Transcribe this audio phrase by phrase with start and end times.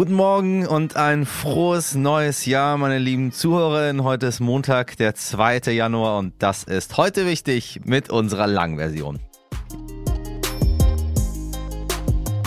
[0.00, 4.02] Guten Morgen und ein frohes neues Jahr, meine lieben Zuhörerinnen.
[4.02, 5.72] Heute ist Montag, der 2.
[5.72, 9.18] Januar und das ist heute wichtig mit unserer Langversion.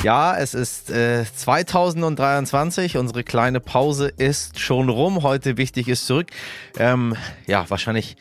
[0.01, 2.97] Ja, es ist äh, 2023.
[2.97, 5.21] Unsere kleine Pause ist schon rum.
[5.21, 6.31] Heute wichtig ist zurück.
[6.79, 7.15] Ähm,
[7.45, 8.17] ja, wahrscheinlich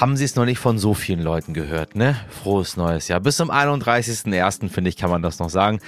[0.00, 2.16] haben Sie es noch nicht von so vielen Leuten gehört, ne?
[2.28, 3.20] Frohes neues Jahr.
[3.20, 4.68] Bis zum 31.01.
[4.68, 5.78] finde ich, kann man das noch sagen.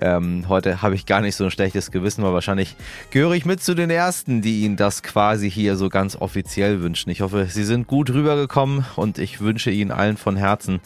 [0.00, 2.76] Ähm, heute habe ich gar nicht so ein schlechtes Gewissen, weil wahrscheinlich
[3.10, 7.10] gehöre ich mit zu den Ersten, die Ihnen das quasi hier so ganz offiziell wünschen.
[7.10, 10.80] Ich hoffe, Sie sind gut rübergekommen und ich wünsche Ihnen allen von Herzen,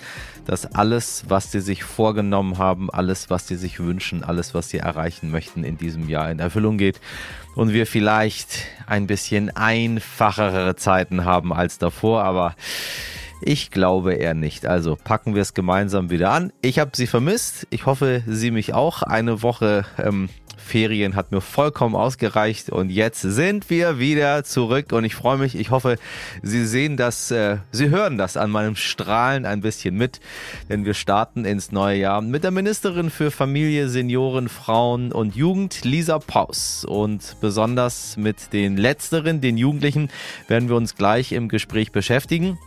[0.49, 4.79] dass alles, was Sie sich vorgenommen haben, alles, was Sie sich wünschen, alles, was Sie
[4.79, 7.01] erreichen möchten in diesem Jahr in Erfüllung geht
[7.55, 12.55] und wir vielleicht ein bisschen einfachere Zeiten haben als davor, aber
[13.43, 14.67] ich glaube eher nicht.
[14.67, 16.51] Also packen wir es gemeinsam wieder an.
[16.63, 17.67] Ich habe Sie vermisst.
[17.71, 19.03] Ich hoffe, Sie mich auch.
[19.03, 20.29] Eine Woche ähm,
[20.59, 25.55] Ferien hat mir vollkommen ausgereicht und jetzt sind wir wieder zurück und ich freue mich.
[25.55, 25.97] Ich hoffe,
[26.43, 30.21] Sie sehen das, äh, Sie hören das an meinem Strahlen ein bisschen mit,
[30.69, 35.85] denn wir starten ins neue Jahr mit der Ministerin für Familie, Senioren, Frauen und Jugend,
[35.85, 36.85] Lisa Paus.
[36.85, 40.11] Und besonders mit den Letzteren, den Jugendlichen,
[40.49, 42.59] werden wir uns gleich im Gespräch beschäftigen.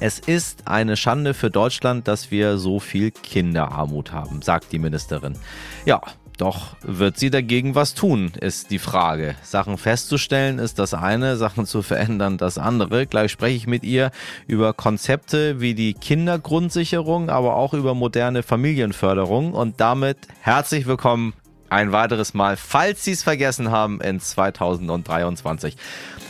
[0.00, 5.36] Es ist eine Schande für Deutschland, dass wir so viel Kinderarmut haben, sagt die Ministerin.
[5.86, 6.00] Ja,
[6.38, 9.34] doch wird sie dagegen was tun, ist die Frage.
[9.42, 13.06] Sachen festzustellen ist das eine, Sachen zu verändern das andere.
[13.06, 14.10] Gleich spreche ich mit ihr
[14.46, 19.52] über Konzepte wie die Kindergrundsicherung, aber auch über moderne Familienförderung.
[19.52, 21.34] Und damit herzlich willkommen
[21.70, 25.76] ein weiteres Mal, falls Sie es vergessen haben, in 2023.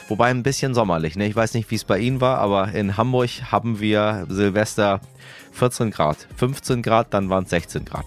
[0.09, 1.17] Wobei ein bisschen sommerlich.
[1.17, 1.27] Ne?
[1.27, 5.01] Ich weiß nicht, wie es bei Ihnen war, aber in Hamburg haben wir Silvester
[5.53, 8.07] 14 Grad, 15 Grad, dann waren es 16 Grad.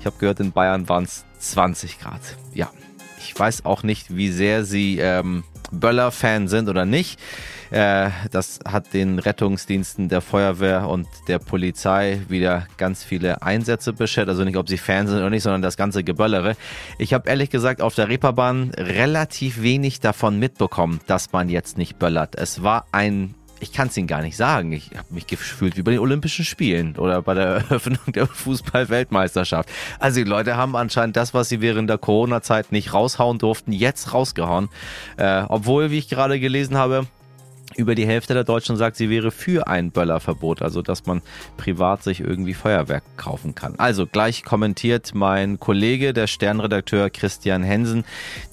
[0.00, 2.20] Ich habe gehört, in Bayern waren es 20 Grad.
[2.54, 2.70] Ja,
[3.18, 7.18] ich weiß auch nicht, wie sehr Sie ähm, Böller-Fan sind oder nicht.
[7.70, 14.28] Äh, das hat den Rettungsdiensten der Feuerwehr und der Polizei wieder ganz viele Einsätze beschert.
[14.28, 16.56] Also nicht, ob sie Fan sind oder nicht, sondern das ganze Geböllere.
[16.98, 21.98] Ich habe ehrlich gesagt auf der Reeperbahn relativ wenig davon mitbekommen, dass man jetzt nicht
[21.98, 22.36] böllert.
[22.36, 23.34] Es war ein
[23.66, 24.72] ich kann es Ihnen gar nicht sagen.
[24.72, 29.68] Ich habe mich gefühlt wie bei den Olympischen Spielen oder bei der Eröffnung der Fußball-Weltmeisterschaft.
[29.98, 34.14] Also die Leute haben anscheinend das, was sie während der Corona-Zeit nicht raushauen durften, jetzt
[34.14, 34.68] rausgehauen.
[35.16, 37.06] Äh, obwohl, wie ich gerade gelesen habe,
[37.76, 41.22] über die Hälfte der Deutschen sagt, sie wäre für ein Böllerverbot, also dass man
[41.56, 43.74] privat sich irgendwie Feuerwerk kaufen kann.
[43.78, 48.04] Also gleich kommentiert mein Kollege, der Sternredakteur Christian Hensen,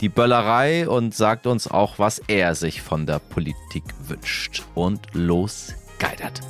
[0.02, 4.64] die Böllerei und sagt uns auch, was er sich von der Politik wünscht.
[4.76, 6.42] Und los geidert.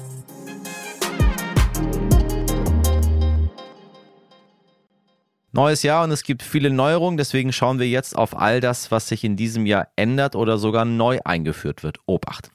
[5.55, 9.07] Neues Jahr und es gibt viele Neuerungen, deswegen schauen wir jetzt auf all das, was
[9.07, 11.99] sich in diesem Jahr ändert oder sogar neu eingeführt wird.
[12.07, 12.49] Obacht.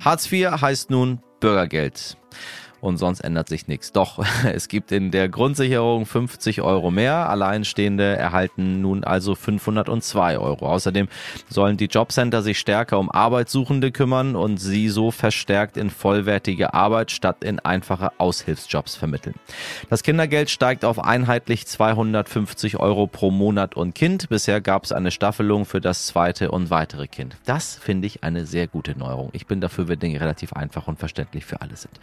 [0.00, 2.16] Hartz IV heißt nun Bürgergeld
[2.80, 3.92] und sonst ändert sich nichts.
[3.92, 7.28] Doch, es gibt in der Grundsicherung 50 Euro mehr.
[7.28, 10.66] Alleinstehende erhalten nun also 502 Euro.
[10.66, 11.08] Außerdem
[11.48, 17.10] sollen die Jobcenter sich stärker um Arbeitssuchende kümmern und sie so verstärkt in vollwertige Arbeit
[17.10, 19.34] statt in einfache Aushilfsjobs vermitteln.
[19.88, 24.28] Das Kindergeld steigt auf einheitlich 250 Euro pro Monat und Kind.
[24.28, 27.36] Bisher gab es eine Staffelung für das zweite und weitere Kind.
[27.44, 29.30] Das finde ich eine sehr gute Neuerung.
[29.32, 31.98] Ich bin dafür, wenn Dinge relativ einfach und verständlich für alle sind.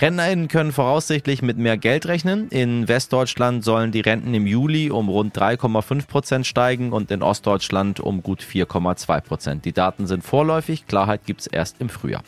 [0.00, 2.48] Rentner RentnerInnen können voraussichtlich mit mehr Geld rechnen.
[2.50, 7.98] In Westdeutschland sollen die Renten im Juli um rund 3,5 Prozent steigen und in Ostdeutschland
[7.98, 9.64] um gut 4,2 Prozent.
[9.64, 12.22] Die Daten sind vorläufig, Klarheit gibt es erst im Frühjahr.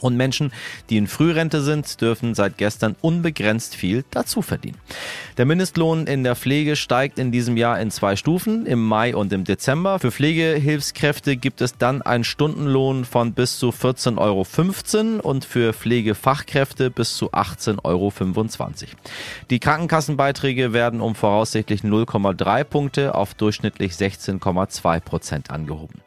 [0.00, 0.52] Und Menschen,
[0.90, 4.76] die in Frührente sind, dürfen seit gestern unbegrenzt viel dazu verdienen.
[5.36, 9.32] Der Mindestlohn in der Pflege steigt in diesem Jahr in zwei Stufen, im Mai und
[9.32, 9.98] im Dezember.
[9.98, 16.90] Für Pflegehilfskräfte gibt es dann einen Stundenlohn von bis zu 14,15 Euro und für Pflegefachkräfte
[16.90, 18.12] bis zu 18,25 Euro.
[19.50, 26.00] Die Krankenkassenbeiträge werden um voraussichtlich 0,3 Punkte auf durchschnittlich 16,2 Prozent angehoben.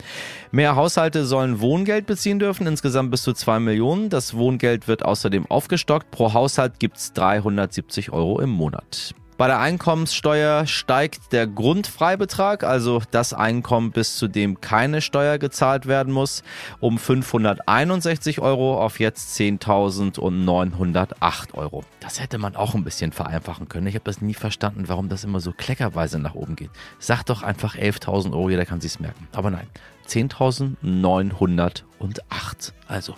[0.52, 3.79] Mehr Haushalte sollen Wohngeld beziehen dürfen, insgesamt bis zu 2 Millionen.
[4.10, 6.12] Das Wohngeld wird außerdem aufgestockt.
[6.12, 9.16] Pro Haushalt gibt es 370 Euro im Monat.
[9.40, 15.86] Bei der Einkommenssteuer steigt der Grundfreibetrag, also das Einkommen, bis zu dem keine Steuer gezahlt
[15.86, 16.44] werden muss,
[16.82, 21.86] um 561 Euro auf jetzt 10.908 Euro.
[22.02, 23.88] Das hätte man auch ein bisschen vereinfachen können.
[23.88, 26.72] Ich habe das nie verstanden, warum das immer so kleckerweise nach oben geht.
[27.00, 29.30] Sag doch einfach 11.000 Euro, jeder kann sich's merken.
[29.32, 29.68] Aber nein,
[30.10, 32.74] 10.908.
[32.88, 33.16] Also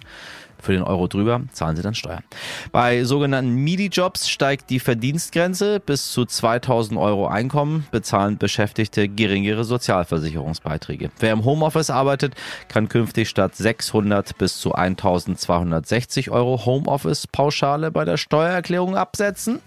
[0.62, 2.24] Für den Euro drüber zahlen sie dann Steuern.
[2.72, 5.80] Bei sogenannten MIDI-Jobs steigt die Verdienstgrenze.
[5.80, 11.12] Bis zu 2000 Euro Einkommen bezahlen Beschäftigte geringere Sozialversicherungsbeiträge.
[11.19, 12.36] Wer im Homeoffice arbeitet,
[12.68, 19.60] kann künftig statt 600 bis zu 1260 Euro Homeoffice-Pauschale bei der Steuererklärung absetzen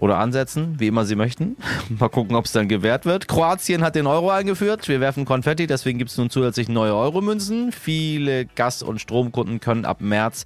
[0.00, 1.56] oder ansetzen, wie immer sie möchten.
[1.88, 3.28] Mal gucken, ob es dann gewährt wird.
[3.28, 4.88] Kroatien hat den Euro eingeführt.
[4.88, 7.72] Wir werfen Konfetti, deswegen gibt es nun zusätzlich neue Euromünzen.
[7.72, 10.44] Viele Gas- und Stromkunden können ab März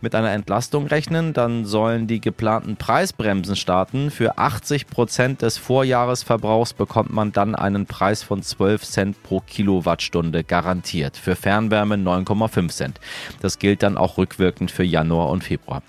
[0.00, 1.32] mit einer Entlastung rechnen.
[1.32, 4.10] Dann sollen die geplanten Preisbremsen starten.
[4.10, 10.44] Für 80 Prozent des Vorjahresverbrauchs bekommt man dann einen Preis von 12 Cent pro Kilowattstunde
[10.44, 11.16] garantiert.
[11.16, 13.00] Für Fernwärme 9,5 Cent.
[13.40, 15.82] Das gilt dann auch rückwirkend für Januar und Februar.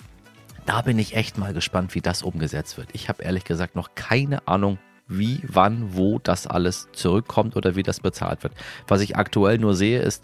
[0.66, 2.90] Da bin ich echt mal gespannt, wie das umgesetzt wird.
[2.94, 7.84] Ich habe ehrlich gesagt noch keine Ahnung, wie, wann, wo das alles zurückkommt oder wie
[7.84, 8.54] das bezahlt wird.
[8.88, 10.24] Was ich aktuell nur sehe, ist,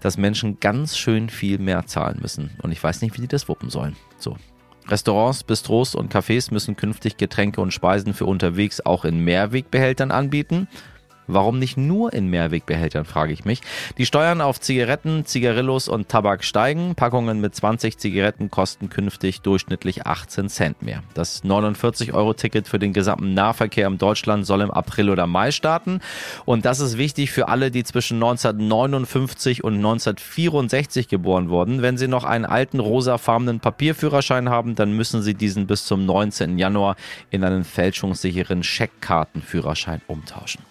[0.00, 2.50] dass Menschen ganz schön viel mehr zahlen müssen.
[2.62, 3.96] Und ich weiß nicht, wie die das wuppen sollen.
[4.18, 4.36] So.
[4.88, 10.68] Restaurants, Bistros und Cafés müssen künftig Getränke und Speisen für unterwegs auch in Mehrwegbehältern anbieten.
[11.32, 13.60] Warum nicht nur in Mehrwegbehältern, frage ich mich.
[13.98, 16.94] Die Steuern auf Zigaretten, Zigarillos und Tabak steigen.
[16.94, 21.02] Packungen mit 20 Zigaretten kosten künftig durchschnittlich 18 Cent mehr.
[21.14, 26.00] Das 49-Euro-Ticket für den gesamten Nahverkehr in Deutschland soll im April oder Mai starten.
[26.44, 31.82] Und das ist wichtig für alle, die zwischen 1959 und 1964 geboren wurden.
[31.82, 36.58] Wenn sie noch einen alten rosafarbenen Papierführerschein haben, dann müssen sie diesen bis zum 19.
[36.58, 36.96] Januar
[37.30, 40.62] in einen fälschungssicheren Scheckkartenführerschein umtauschen.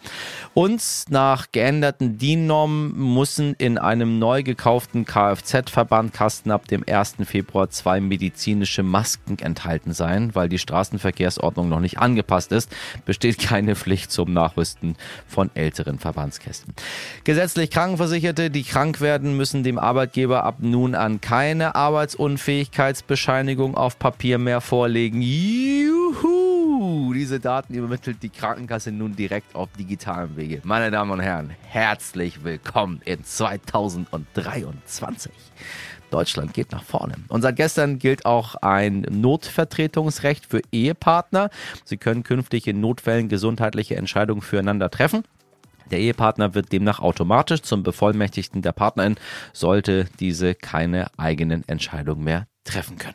[0.53, 7.17] Und nach geänderten DIN-Normen müssen in einem neu gekauften Kfz-Verbandkasten ab dem 1.
[7.23, 12.69] Februar zwei medizinische Masken enthalten sein, weil die Straßenverkehrsordnung noch nicht angepasst ist,
[13.05, 14.95] besteht keine Pflicht zum Nachrüsten
[15.27, 16.73] von älteren Verbandskästen.
[17.23, 24.39] Gesetzlich Krankenversicherte, die krank werden, müssen dem Arbeitgeber ab nun an keine Arbeitsunfähigkeitsbescheinigung auf Papier
[24.39, 25.21] mehr vorlegen.
[25.21, 25.78] Juhu!
[27.29, 30.61] Diese Daten übermittelt die Krankenkasse nun direkt auf digitalem Wege.
[30.63, 35.31] Meine Damen und Herren, herzlich willkommen in 2023.
[36.09, 37.13] Deutschland geht nach vorne.
[37.27, 41.51] Und seit gestern gilt auch ein Notvertretungsrecht für Ehepartner.
[41.85, 45.21] Sie können künftig in Notfällen gesundheitliche Entscheidungen füreinander treffen.
[45.91, 49.17] Der Ehepartner wird demnach automatisch zum Bevollmächtigten der Partnerin,
[49.53, 53.13] sollte diese keine eigenen Entscheidungen mehr treffen können.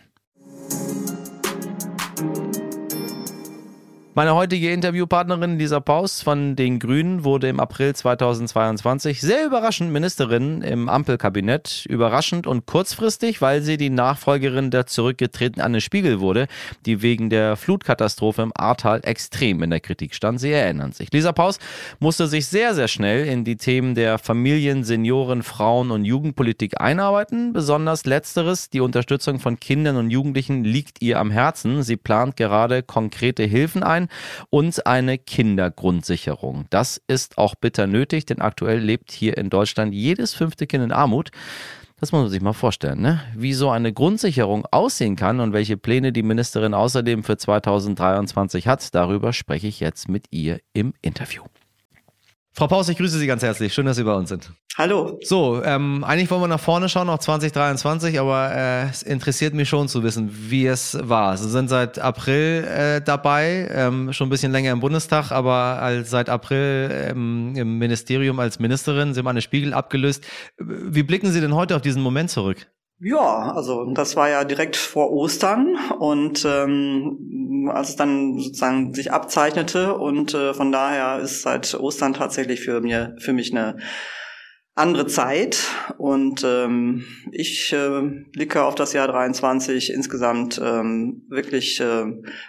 [4.16, 10.62] Meine heutige Interviewpartnerin Lisa Paus von den Grünen wurde im April 2022 sehr überraschend Ministerin
[10.62, 11.84] im Ampelkabinett.
[11.88, 16.46] Überraschend und kurzfristig, weil sie die Nachfolgerin der zurückgetretenen Anne Spiegel wurde,
[16.86, 20.38] die wegen der Flutkatastrophe im Ahrtal extrem in der Kritik stand.
[20.38, 21.12] Sie erinnern sich.
[21.12, 21.58] Lisa Paus
[21.98, 27.52] musste sich sehr, sehr schnell in die Themen der Familien, Senioren, Frauen und Jugendpolitik einarbeiten.
[27.52, 31.82] Besonders letzteres, die Unterstützung von Kindern und Jugendlichen, liegt ihr am Herzen.
[31.82, 36.66] Sie plant gerade konkrete Hilfen ein sein und eine Kindergrundsicherung.
[36.70, 40.92] Das ist auch bitter nötig, denn aktuell lebt hier in Deutschland jedes fünfte Kind in
[40.92, 41.30] Armut.
[42.00, 43.22] Das muss man sich mal vorstellen, ne?
[43.34, 48.94] wie so eine Grundsicherung aussehen kann und welche Pläne die Ministerin außerdem für 2023 hat.
[48.94, 51.44] Darüber spreche ich jetzt mit ihr im Interview.
[52.56, 53.74] Frau Paus, ich grüße Sie ganz herzlich.
[53.74, 54.52] Schön, dass Sie bei uns sind.
[54.76, 55.18] Hallo.
[55.24, 59.68] So, ähm, eigentlich wollen wir nach vorne schauen, auf 2023, aber äh, es interessiert mich
[59.68, 61.36] schon zu wissen, wie es war.
[61.36, 65.52] Sie sind seit April äh, dabei, ähm, schon ein bisschen länger im Bundestag, aber
[65.82, 69.14] als seit April ähm, im Ministerium als Ministerin.
[69.14, 70.24] Sie haben eine Spiegel abgelöst.
[70.56, 72.68] Wie blicken Sie denn heute auf diesen Moment zurück?
[73.00, 79.12] Ja, also das war ja direkt vor Ostern und ähm, als es dann sozusagen sich
[79.12, 83.78] abzeichnete und äh, von daher ist seit Ostern tatsächlich für mir für mich eine
[84.76, 92.06] andere Zeit und ähm, ich äh, blicke auf das Jahr 23 insgesamt ähm, wirklich äh,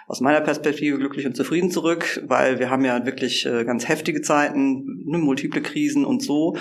[0.08, 4.22] aus meiner Perspektive glücklich und zufrieden zurück, weil wir haben ja wirklich äh, ganz heftige
[4.22, 6.56] Zeiten, ne, multiple Krisen und so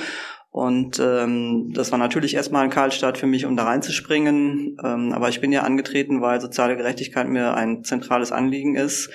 [0.56, 4.78] und ähm, das war natürlich erstmal ein Kaltstart für mich, um da reinzuspringen.
[4.82, 9.10] Ähm, aber ich bin ja angetreten, weil soziale Gerechtigkeit mir ein zentrales Anliegen ist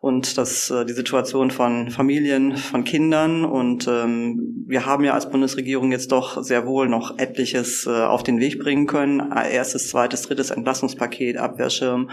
[0.00, 5.28] und das äh, die Situation von Familien, von Kindern und ähm, wir haben ja als
[5.28, 9.20] Bundesregierung jetzt doch sehr wohl noch etliches äh, auf den Weg bringen können.
[9.32, 12.08] Erstes, zweites, drittes Entlassungspaket, Abwehrschirm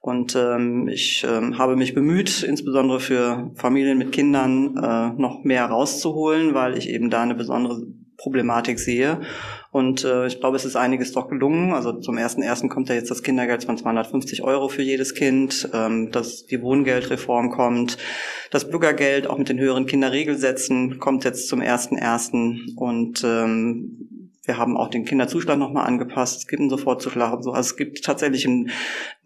[0.00, 5.66] und ähm, ich ähm, habe mich bemüht, insbesondere für Familien mit Kindern äh, noch mehr
[5.66, 7.86] rauszuholen, weil ich eben da eine besondere
[8.18, 9.20] Problematik sehe.
[9.70, 11.72] Und äh, ich glaube, es ist einiges doch gelungen.
[11.72, 15.68] Also zum ersten ersten kommt ja jetzt das Kindergeld von 250 Euro für jedes Kind,
[15.72, 17.96] ähm, dass die Wohngeldreform kommt,
[18.50, 24.17] das Bürgergeld auch mit den höheren Kinderregelsätzen kommt jetzt zum ersten ersten und ähm,
[24.48, 26.38] wir haben auch den Kinderzuschlag nochmal angepasst.
[26.38, 27.52] Es gibt einen Sofortzuschlag und so.
[27.52, 28.70] Also es gibt tatsächlich ein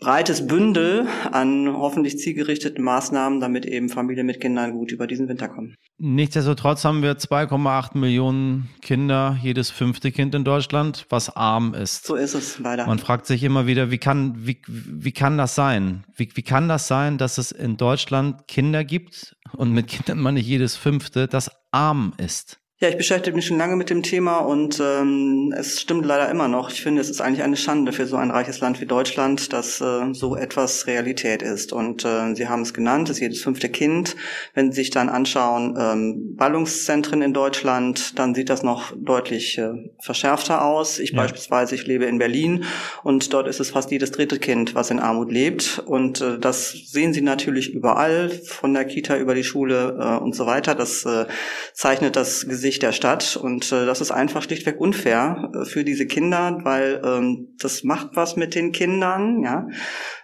[0.01, 5.49] breites Bündel an hoffentlich zielgerichteten Maßnahmen, damit eben Familien mit Kindern gut über diesen Winter
[5.49, 5.77] kommen.
[5.99, 12.05] Nichtsdestotrotz haben wir 2,8 Millionen Kinder, jedes fünfte Kind in Deutschland, was arm ist.
[12.05, 12.87] So ist es leider.
[12.87, 16.03] Man fragt sich immer wieder, wie kann, wie, wie kann das sein?
[16.17, 20.41] Wie, wie kann das sein, dass es in Deutschland Kinder gibt und mit Kindern meine
[20.41, 22.62] ich jedes fünfte, das arm ist?
[22.83, 26.49] Ja, ich beschäftige mich schon lange mit dem Thema und ähm, es stimmt leider immer
[26.49, 26.69] noch.
[26.69, 29.81] Ich finde, es ist eigentlich eine Schande für so ein reiches Land wie Deutschland, dass
[29.81, 31.73] äh, so etwas Realität ist.
[31.73, 34.17] Und äh, Sie haben es genannt, es ist jedes fünfte Kind.
[34.55, 39.75] Wenn Sie sich dann anschauen, ähm, Ballungszentren in Deutschland, dann sieht das noch deutlich äh,
[40.01, 40.99] verschärfter aus.
[40.99, 41.19] Ich ja.
[41.19, 42.65] beispielsweise, ich lebe in Berlin
[43.05, 45.79] und dort ist es fast jedes dritte Kind, was in Armut lebt.
[45.87, 50.35] Und äh, das sehen Sie natürlich überall, von der Kita über die Schule äh, und
[50.35, 50.75] so weiter.
[50.75, 51.27] Das äh,
[51.75, 53.37] zeichnet das Gesicht Sicht der Stadt.
[53.37, 58.11] Und äh, das ist einfach schlichtweg unfair äh, für diese Kinder, weil ähm, das macht
[58.15, 59.43] was mit den Kindern.
[59.43, 59.67] Ja?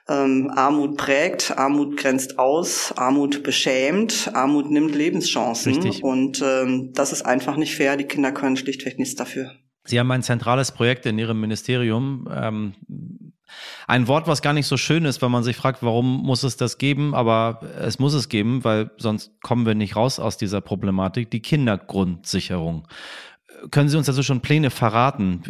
[0.09, 5.75] Ähm, Armut prägt, Armut grenzt aus, Armut beschämt, Armut nimmt Lebenschancen.
[5.75, 6.03] Richtig.
[6.03, 7.99] Und ähm, das ist einfach nicht fair.
[7.99, 9.51] Die Kinder können schlichtweg nichts dafür.
[9.85, 12.29] Sie haben ein zentrales Projekt in Ihrem Ministerium.
[12.35, 12.75] Ähm,
[13.87, 16.57] ein Wort, was gar nicht so schön ist, wenn man sich fragt, warum muss es
[16.57, 20.61] das geben, aber es muss es geben, weil sonst kommen wir nicht raus aus dieser
[20.61, 22.87] Problematik, die Kindergrundsicherung.
[23.71, 25.43] Können Sie uns also schon Pläne verraten?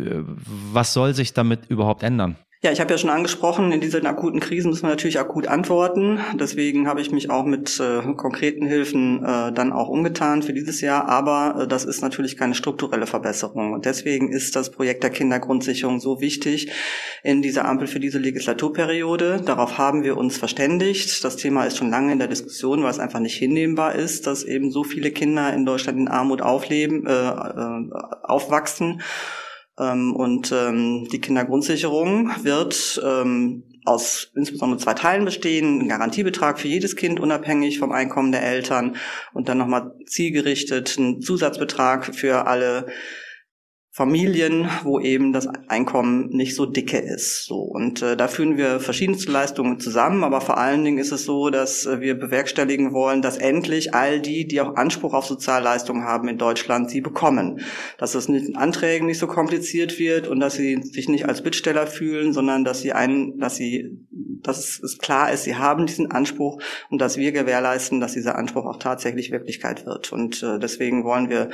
[0.73, 2.37] Was soll sich damit überhaupt ändern?
[2.61, 6.19] Ja, ich habe ja schon angesprochen, in diesen akuten Krisen müssen wir natürlich akut antworten.
[6.35, 10.81] Deswegen habe ich mich auch mit äh, konkreten Hilfen äh, dann auch umgetan für dieses
[10.81, 11.09] Jahr.
[11.09, 13.75] Aber äh, das ist natürlich keine strukturelle Verbesserung.
[13.75, 16.73] Und deswegen ist das Projekt der Kindergrundsicherung so wichtig
[17.23, 19.41] in dieser Ampel für diese Legislaturperiode.
[19.45, 21.23] Darauf haben wir uns verständigt.
[21.23, 24.43] Das Thema ist schon lange in der Diskussion, weil es einfach nicht hinnehmbar ist, dass
[24.43, 27.88] eben so viele Kinder in Deutschland in Armut aufleben, äh, äh,
[28.25, 29.00] aufwachsen.
[29.78, 35.80] Ähm, und ähm, die Kindergrundsicherung wird ähm, aus insbesondere zwei Teilen bestehen.
[35.80, 38.97] Ein Garantiebetrag für jedes Kind, unabhängig vom Einkommen der Eltern.
[39.32, 42.87] Und dann nochmal zielgerichtet ein Zusatzbetrag für alle
[43.99, 47.47] Familien, wo eben das Einkommen nicht so dicke ist.
[47.47, 51.25] So und äh, da führen wir verschiedenste Leistungen zusammen, aber vor allen Dingen ist es
[51.25, 56.05] so, dass äh, wir bewerkstelligen wollen, dass endlich all die, die auch Anspruch auf Sozialleistungen
[56.05, 57.59] haben in Deutschland, sie bekommen.
[57.99, 61.88] Dass es mit Anträgen nicht so kompliziert wird und dass sie sich nicht als Bittsteller
[61.88, 66.62] fühlen, sondern dass sie einen, dass sie, dass es klar ist, sie haben diesen Anspruch
[66.88, 70.12] und dass wir gewährleisten, dass dieser Anspruch auch tatsächlich Wirklichkeit wird.
[70.12, 71.50] Und äh, deswegen wollen wir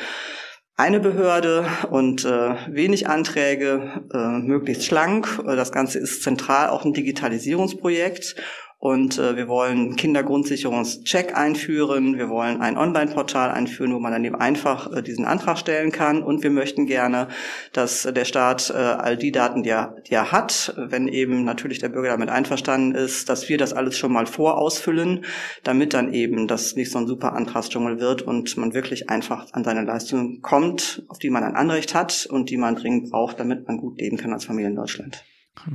[0.77, 5.41] eine Behörde und äh, wenig Anträge, äh, möglichst schlank.
[5.45, 8.37] Das Ganze ist zentral auch ein Digitalisierungsprojekt
[8.85, 12.19] und äh, wir wollen Kindergrundsicherungscheck einführen.
[12.19, 16.23] Wir wollen ein Online-Portal einführen, wo man dann eben einfach äh, diesen Antrag stellen kann.
[16.23, 17.29] Und wir möchten gerne,
[17.73, 21.79] dass der Staat äh, all die Daten, die er, die er hat, wenn eben natürlich
[21.79, 25.25] der Bürger damit einverstanden ist, dass wir das alles schon mal vorausfüllen,
[25.63, 29.65] damit dann eben das nicht so ein super Antragsdschungel wird und man wirklich einfach an
[29.65, 33.67] seine Leistungen kommt, auf die man ein Anrecht hat und die man dringend braucht, damit
[33.67, 35.25] man gut leben kann als Familie in Deutschland.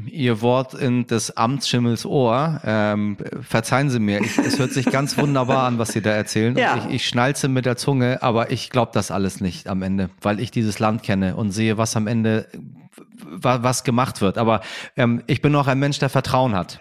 [0.06, 2.62] Ihr Wort in des Amtsschimmels Ohr.
[2.64, 6.56] Ähm, verzeihen Sie mir, ich, es hört sich ganz wunderbar an, was Sie da erzählen.
[6.58, 6.78] Ja.
[6.78, 10.40] Ich, ich schnalze mit der Zunge, aber ich glaube das alles nicht am Ende, weil
[10.40, 12.48] ich dieses Land kenne und sehe, was am Ende
[13.22, 14.38] was gemacht wird.
[14.38, 14.62] Aber
[14.96, 16.80] ähm, ich bin auch ein Mensch, der Vertrauen hat.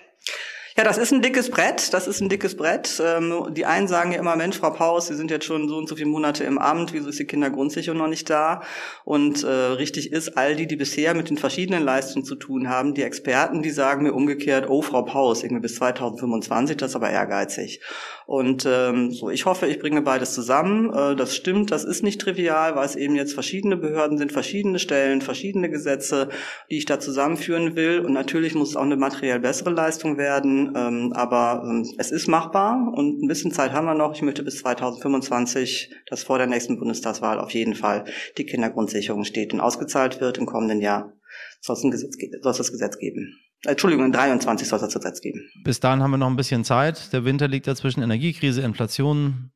[0.79, 1.93] Ja, das ist ein dickes Brett.
[1.93, 3.03] Das ist ein dickes Brett.
[3.05, 5.89] Ähm, die einen sagen ja immer, Mensch, Frau Paus, Sie sind jetzt schon so und
[5.89, 6.93] so viele Monate im Amt.
[6.93, 8.63] Wieso ist die Kindergrundsicherung noch nicht da?
[9.05, 12.95] Und äh, richtig ist, all die, die bisher mit den verschiedenen Leistungen zu tun haben,
[12.95, 17.11] die Experten, die sagen mir umgekehrt, oh, Frau Paus, irgendwie bis 2025, das ist aber
[17.11, 17.81] ehrgeizig.
[18.29, 20.93] Und ähm, so, ich hoffe, ich bringe beides zusammen.
[20.93, 24.79] Äh, das stimmt, das ist nicht trivial, weil es eben jetzt verschiedene Behörden sind, verschiedene
[24.79, 26.29] Stellen, verschiedene Gesetze,
[26.71, 28.01] die ich da zusammenführen will.
[28.01, 30.75] Und natürlich muss es auch eine materiell bessere Leistung werden.
[30.77, 34.15] Ähm, aber ähm, es ist machbar und ein bisschen Zeit haben wir noch.
[34.15, 38.05] Ich möchte bis 2025, das vor der nächsten Bundestagswahl auf jeden Fall
[38.37, 41.15] die Kindergrundsicherung steht und ausgezahlt wird im kommenden Jahr.
[41.63, 43.39] Soll es, ein Gesetz, soll es das Gesetz geben.
[43.65, 45.41] Entschuldigung, in 23 soll es Gesetz geben.
[45.65, 47.13] Bis dahin haben wir noch ein bisschen Zeit.
[47.13, 49.51] Der Winter liegt dazwischen Energiekrise, Inflation,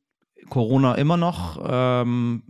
[0.49, 1.63] Corona immer noch.
[1.65, 2.43] Ähm,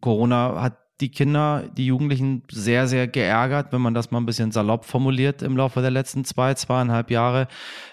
[0.00, 4.52] Corona hat die Kinder, die Jugendlichen sehr, sehr geärgert, wenn man das mal ein bisschen
[4.52, 7.48] salopp formuliert im Laufe der letzten zwei, zweieinhalb Jahre.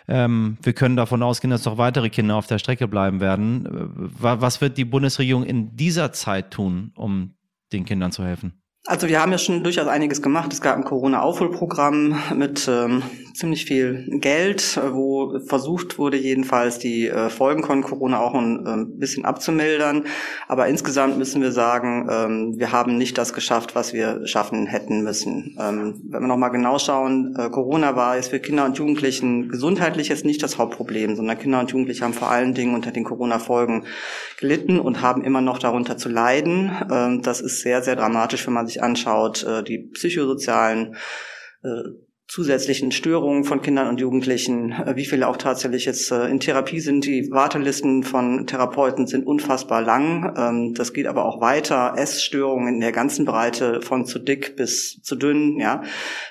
[0.08, 3.68] Ähm, wir können davon ausgehen, dass noch weitere Kinder auf der Strecke bleiben werden.
[4.20, 7.36] Was wird die Bundesregierung in dieser Zeit tun, um
[7.74, 8.59] den Kindern zu helfen?
[8.86, 10.54] Also wir haben ja schon durchaus einiges gemacht.
[10.54, 17.30] Es gab ein Corona-Aufholprogramm mit ähm, ziemlich viel Geld, wo versucht wurde jedenfalls die äh,
[17.30, 20.06] Folgen von Corona auch ein äh, bisschen abzumildern.
[20.48, 25.04] Aber insgesamt müssen wir sagen, ähm, wir haben nicht das geschafft, was wir schaffen hätten
[25.04, 25.58] müssen.
[25.60, 30.08] Ähm, wenn wir nochmal genau schauen, äh, Corona war jetzt für Kinder und Jugendlichen gesundheitlich
[30.08, 33.84] jetzt nicht das Hauptproblem, sondern Kinder und Jugendliche haben vor allen Dingen unter den Corona-Folgen
[34.40, 36.72] gelitten und haben immer noch darunter zu leiden.
[36.90, 40.96] Ähm, das ist sehr, sehr dramatisch, wenn man sich anschaut, äh, die psychosozialen
[41.64, 41.84] äh,
[42.30, 46.80] zusätzlichen Störungen von Kindern und Jugendlichen, äh, wie viele auch tatsächlich jetzt äh, in Therapie
[46.80, 47.06] sind.
[47.06, 50.36] Die Wartelisten von Therapeuten sind unfassbar lang.
[50.38, 51.96] Ähm, das geht aber auch weiter.
[51.98, 55.82] Essstörungen in der ganzen Breite von zu dick bis zu dünn, ja.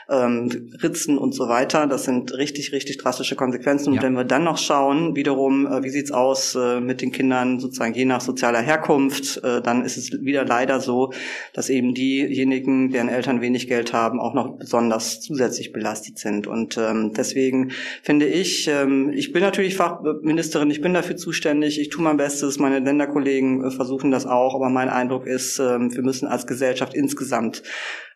[0.09, 1.89] Ähm, Ritzen und so weiter.
[1.89, 3.91] Das sind richtig, richtig drastische Konsequenzen.
[3.91, 4.03] Und ja.
[4.03, 8.05] wenn wir dann noch schauen, wiederum, äh, wie sieht's aus mit den Kindern sozusagen je
[8.05, 11.13] nach sozialer Herkunft, dann ist es wieder leider so,
[11.53, 16.47] dass eben diejenigen, deren Eltern wenig Geld haben, auch noch besonders zusätzlich belastet belastet sind.
[16.47, 21.89] Und ähm, deswegen finde ich, ähm, ich bin natürlich Fachministerin, ich bin dafür zuständig, ich
[21.89, 26.03] tue mein Bestes, meine Länderkollegen äh, versuchen das auch, aber mein Eindruck ist, ähm, wir
[26.03, 27.63] müssen als Gesellschaft insgesamt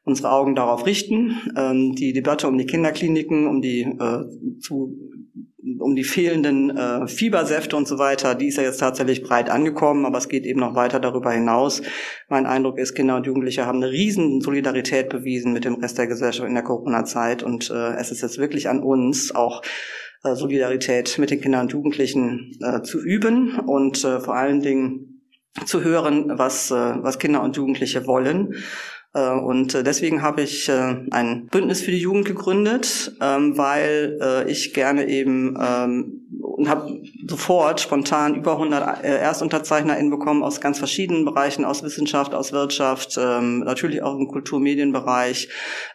[0.04, 1.36] unsere Augen darauf richten.
[1.56, 4.98] Ähm, die Debatte um die Kinderkliniken, um die äh, zu
[5.78, 10.06] um die fehlenden äh, Fiebersäfte und so weiter, die ist ja jetzt tatsächlich breit angekommen,
[10.06, 11.82] aber es geht eben noch weiter darüber hinaus.
[12.28, 16.08] Mein Eindruck ist, Kinder und Jugendliche haben eine riesen Solidarität bewiesen mit dem Rest der
[16.08, 19.62] Gesellschaft in der Corona-Zeit und äh, es ist jetzt wirklich an uns auch
[20.24, 25.22] äh, Solidarität mit den Kindern und Jugendlichen äh, zu üben und äh, vor allen Dingen
[25.64, 28.54] zu hören, was, äh, was Kinder und Jugendliche wollen
[29.14, 34.72] und äh, deswegen habe ich äh, ein Bündnis für die Jugend gegründet, ähm, weil ich
[34.72, 41.64] gerne eben ähm, und habe sofort spontan über 100 ErstunterzeichnerInnen bekommen aus ganz verschiedenen Bereichen,
[41.64, 45.48] aus Wissenschaft, aus Wirtschaft, ähm, natürlich auch im Kulturmedienbereich,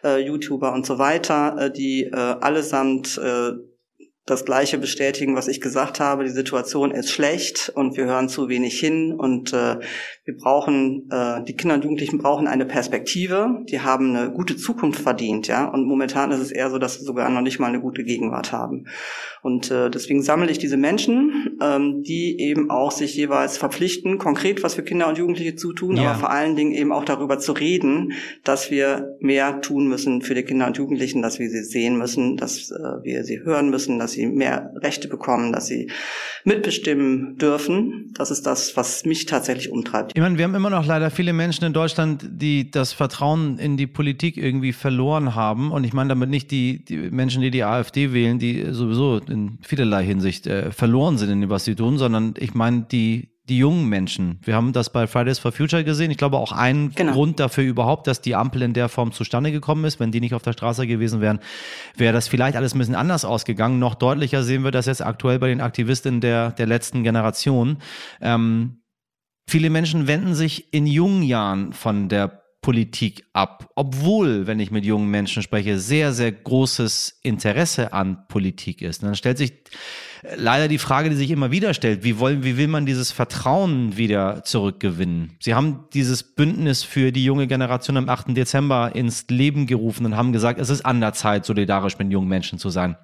[0.04, 3.20] YouTuber und so weiter, die allesamt
[4.30, 6.24] das Gleiche bestätigen, was ich gesagt habe.
[6.24, 9.78] Die Situation ist schlecht und wir hören zu wenig hin und äh,
[10.24, 13.64] wir brauchen, äh, die Kinder und Jugendlichen brauchen eine Perspektive.
[13.70, 15.66] Die haben eine gute Zukunft verdient, ja.
[15.66, 18.52] Und momentan ist es eher so, dass sie sogar noch nicht mal eine gute Gegenwart
[18.52, 18.84] haben.
[19.42, 24.62] Und äh, deswegen sammle ich diese Menschen, ähm, die eben auch sich jeweils verpflichten, konkret
[24.62, 26.10] was für Kinder und Jugendliche zu tun, ja.
[26.10, 28.12] aber vor allen Dingen eben auch darüber zu reden,
[28.44, 32.36] dass wir mehr tun müssen für die Kinder und Jugendlichen, dass wir sie sehen müssen,
[32.36, 35.90] dass äh, wir sie hören müssen, dass sie mehr Rechte bekommen, dass sie
[36.44, 38.12] mitbestimmen dürfen.
[38.14, 40.12] Das ist das, was mich tatsächlich umtreibt.
[40.14, 43.76] Ich meine, wir haben immer noch leider viele Menschen in Deutschland, die das Vertrauen in
[43.76, 45.70] die Politik irgendwie verloren haben.
[45.72, 49.58] Und ich meine damit nicht die, die Menschen, die die AfD wählen, die sowieso in
[49.62, 53.58] vielerlei Hinsicht äh, verloren sind in dem, was sie tun, sondern ich meine die die
[53.58, 54.38] jungen Menschen.
[54.42, 56.10] Wir haben das bei Fridays for Future gesehen.
[56.10, 57.12] Ich glaube auch ein genau.
[57.12, 60.00] Grund dafür überhaupt, dass die Ampel in der Form zustande gekommen ist.
[60.00, 61.40] Wenn die nicht auf der Straße gewesen wären,
[61.96, 63.78] wäre das vielleicht alles ein bisschen anders ausgegangen.
[63.78, 67.78] Noch deutlicher sehen wir das jetzt aktuell bei den Aktivistinnen der, der letzten Generation.
[68.20, 68.82] Ähm,
[69.48, 74.84] viele Menschen wenden sich in jungen Jahren von der Politik ab, obwohl, wenn ich mit
[74.84, 79.02] jungen Menschen spreche, sehr, sehr großes Interesse an Politik ist.
[79.02, 79.52] Und dann stellt sich
[80.36, 83.96] leider die Frage, die sich immer wieder stellt, wie, wollen, wie will man dieses Vertrauen
[83.96, 85.32] wieder zurückgewinnen?
[85.40, 88.36] Sie haben dieses Bündnis für die junge Generation am 8.
[88.36, 92.28] Dezember ins Leben gerufen und haben gesagt, es ist an der Zeit, solidarisch mit jungen
[92.28, 92.96] Menschen zu sein.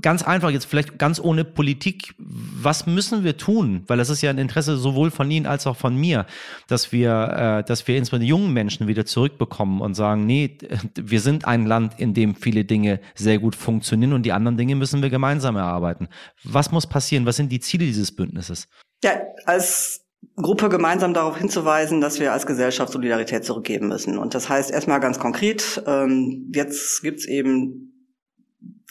[0.00, 3.84] Ganz einfach, jetzt vielleicht ganz ohne Politik, was müssen wir tun?
[3.86, 6.26] Weil das ist ja ein Interesse sowohl von Ihnen als auch von mir,
[6.68, 10.58] dass wir, äh, dass wir insbesondere jungen Menschen wieder zurückbekommen und sagen, nee,
[10.94, 14.74] wir sind ein Land, in dem viele Dinge sehr gut funktionieren und die anderen Dinge
[14.74, 16.08] müssen wir gemeinsam erarbeiten.
[16.44, 17.26] Was muss passieren?
[17.26, 18.68] Was sind die Ziele dieses Bündnisses?
[19.04, 20.02] Ja, als
[20.36, 24.18] Gruppe gemeinsam darauf hinzuweisen, dass wir als Gesellschaft Solidarität zurückgeben müssen.
[24.18, 27.91] Und das heißt erstmal ganz konkret, ähm, jetzt gibt's eben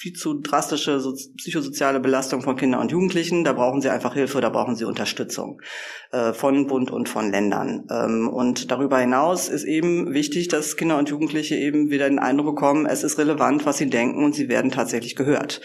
[0.02, 3.44] viel zu drastische so psychosoziale Belastung von Kindern und Jugendlichen.
[3.44, 5.62] Da brauchen sie einfach Hilfe, da brauchen sie Unterstützung
[6.12, 7.86] äh, von Bund und von Ländern.
[7.92, 12.56] Ähm, und darüber hinaus ist eben wichtig, dass Kinder und Jugendliche eben wieder den Eindruck
[12.56, 15.62] bekommen, es ist relevant, was sie denken und sie werden tatsächlich gehört.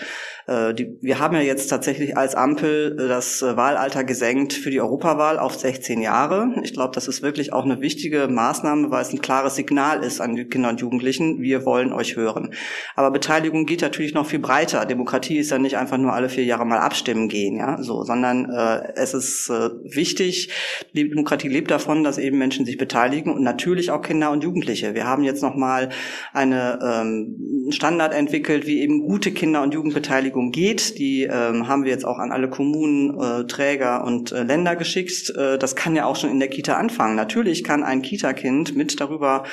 [0.47, 4.71] Äh, die, wir haben ja jetzt tatsächlich als Ampel äh, das äh, Wahlalter gesenkt für
[4.71, 6.53] die Europawahl auf 16 Jahre.
[6.63, 10.21] Ich glaube, das ist wirklich auch eine wichtige Maßnahme, weil es ein klares Signal ist
[10.21, 12.55] an die Kinder und Jugendlichen, wir wollen euch hören.
[12.95, 14.87] Aber Beteiligung geht natürlich noch viel breiter.
[14.87, 18.49] Demokratie ist ja nicht einfach nur alle vier Jahre mal abstimmen gehen, ja, so, sondern
[18.51, 20.51] äh, es ist äh, wichtig,
[20.95, 24.95] die Demokratie lebt davon, dass eben Menschen sich beteiligen und natürlich auch Kinder und Jugendliche.
[24.95, 25.89] Wir haben jetzt noch mal
[26.33, 30.99] eine ähm, Standard entwickelt, wie eben gute Kinder- und Jugendbeteiligung Beteiligung geht.
[30.99, 35.31] Die ähm, haben wir jetzt auch an alle Kommunen, äh, Träger und äh, Länder geschickt.
[35.31, 37.17] Äh, das kann ja auch schon in der Kita anfangen.
[37.17, 39.45] Natürlich kann ein Kita-Kind mit darüber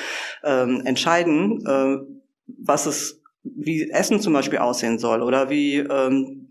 [0.42, 1.96] ähm, entscheiden, äh,
[2.46, 6.48] was es wie Essen zum Beispiel aussehen soll oder wie ähm,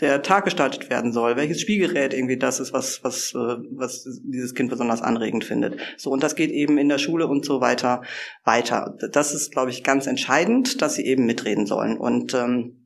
[0.00, 4.70] der Tag gestaltet werden soll, welches Spielgerät irgendwie das ist, was, was, was dieses Kind
[4.70, 5.78] besonders anregend findet.
[5.98, 8.00] So, und das geht eben in der Schule und so weiter
[8.44, 8.96] weiter.
[9.12, 11.98] Das ist, glaube ich, ganz entscheidend, dass sie eben mitreden sollen.
[11.98, 12.80] Und ähm,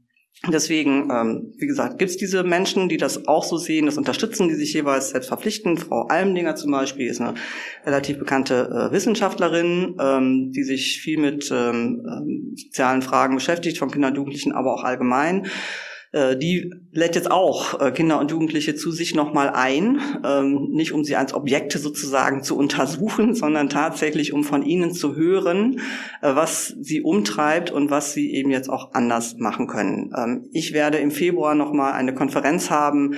[0.47, 4.49] Deswegen, ähm, wie gesagt, gibt es diese Menschen, die das auch so sehen, das unterstützen,
[4.49, 5.79] die sich jeweils selbst verpflichten.
[5.79, 7.35] Frau Almdinger zum Beispiel ist eine
[7.87, 13.91] relativ bekannte äh, Wissenschaftlerin, ähm, die sich viel mit ähm, ähm sozialen Fragen beschäftigt, von
[13.91, 15.47] Kindern und Jugendlichen, aber auch allgemein.
[16.15, 20.93] Äh, die lädt jetzt auch äh, Kinder und Jugendliche zu sich nochmal ein, ähm, nicht
[20.93, 25.81] um sie als Objekte sozusagen zu untersuchen, sondern tatsächlich um von ihnen zu hören,
[26.23, 30.13] äh, was sie umtreibt und was sie eben jetzt auch anders machen können.
[30.17, 33.17] Ähm, ich werde im Februar nochmal eine Konferenz haben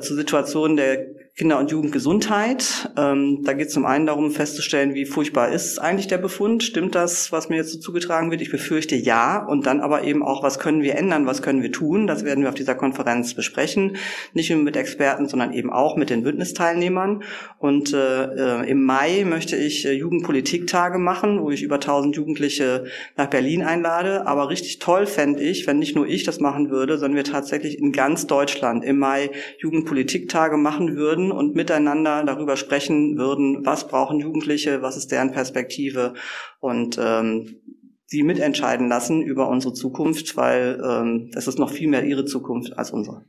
[0.00, 2.90] zur Situation der Kinder- und Jugendgesundheit.
[2.94, 6.62] Ähm, da geht es zum einen darum, festzustellen, wie furchtbar ist eigentlich der Befund.
[6.62, 8.42] Stimmt das, was mir jetzt so zugetragen wird?
[8.42, 9.42] Ich befürchte ja.
[9.42, 12.06] Und dann aber eben auch, was können wir ändern, was können wir tun?
[12.06, 13.96] Das werden wir auf dieser Konferenz besprechen.
[14.34, 17.22] Nicht nur mit Experten, sondern eben auch mit den Bündnisteilnehmern.
[17.58, 22.84] Und äh, äh im Mai möchte ich äh, Jugendpolitiktage machen, wo ich über 1000 Jugendliche
[23.16, 24.26] nach Berlin einlade.
[24.26, 27.78] Aber richtig toll fände ich, wenn nicht nur ich das machen würde, sondern wir tatsächlich
[27.78, 33.88] in ganz Deutschland im Mai Jugendpolitiktage machen würden würden und miteinander darüber sprechen würden, was
[33.88, 36.14] brauchen Jugendliche, was ist deren Perspektive
[36.60, 37.60] und ähm,
[38.06, 42.76] sie mitentscheiden lassen über unsere Zukunft, weil ähm, das ist noch viel mehr ihre Zukunft
[42.76, 43.24] als unsere.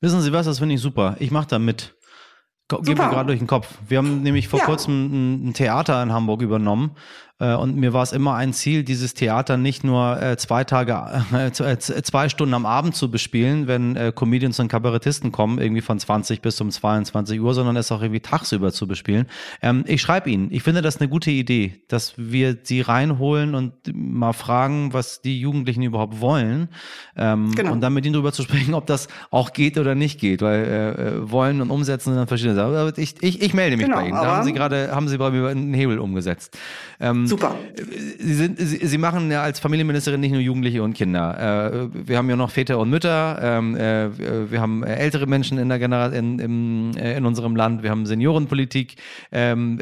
[0.00, 1.16] Wissen Sie was, das finde ich super.
[1.20, 1.94] Ich mache da mit.
[2.68, 3.78] Geht mir gerade durch den Kopf.
[3.86, 4.64] Wir haben nämlich vor ja.
[4.64, 6.96] kurzem ein, Theater in Hamburg übernommen
[7.38, 11.50] und mir war es immer ein Ziel, dieses Theater nicht nur äh, zwei Tage, äh,
[11.78, 16.60] zwei Stunden am Abend zu bespielen, wenn Comedians und Kabarettisten kommen, irgendwie von 20 bis
[16.60, 19.26] um 22 Uhr, sondern es auch irgendwie tagsüber zu bespielen.
[19.62, 23.72] Ähm, ich schreibe Ihnen, ich finde das eine gute Idee, dass wir sie reinholen und
[23.92, 26.68] mal fragen, was die Jugendlichen überhaupt wollen.
[27.16, 27.72] Ähm, genau.
[27.72, 30.64] Und dann mit ihnen darüber zu sprechen, ob das auch geht oder nicht geht, weil
[30.64, 32.92] äh, wollen und umsetzen sind dann verschiedene Sachen.
[32.96, 34.16] Ich, ich, ich melde mich genau, bei Ihnen.
[34.16, 36.56] Da haben Sie gerade, haben Sie bei mir einen Hebel umgesetzt.
[37.26, 37.56] Ähm, Super.
[38.18, 41.90] Sie, sind, Sie, Sie, machen ja als Familienministerin nicht nur Jugendliche und Kinder.
[41.92, 43.38] Äh, wir haben ja noch Väter und Mütter.
[43.42, 47.82] Ähm, äh, wir haben ältere Menschen in, der Genera in, im, äh, in unserem Land.
[47.82, 48.96] Wir haben Seniorenpolitik.
[49.32, 49.80] Ähm,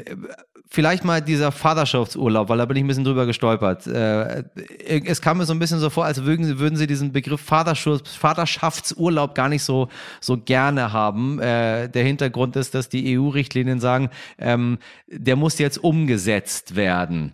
[0.74, 3.86] vielleicht mal dieser Vaterschaftsurlaub, weil da bin ich ein bisschen drüber gestolpert.
[3.86, 4.42] Äh,
[4.84, 7.40] es kam mir so ein bisschen so vor, als würden sie, würden sie diesen Begriff
[7.40, 9.88] Vaterschaftsurlaub gar nicht so,
[10.20, 11.38] so gerne haben.
[11.38, 17.32] Äh, der Hintergrund ist, dass die EU-Richtlinien sagen, ähm, der muss jetzt umgesetzt werden.